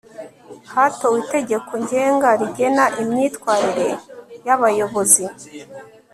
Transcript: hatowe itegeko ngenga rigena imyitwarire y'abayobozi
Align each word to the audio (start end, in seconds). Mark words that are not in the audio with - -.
hatowe 0.73 1.17
itegeko 1.23 1.71
ngenga 1.83 2.29
rigena 2.39 2.85
imyitwarire 3.01 3.89
y'abayobozi 4.45 5.23